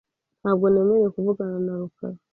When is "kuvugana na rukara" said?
1.15-2.19